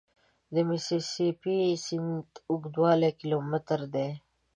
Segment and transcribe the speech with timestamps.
[0.53, 1.55] د میسي سي پي
[1.85, 4.09] سیند اوږدوالی کیلومتره دی.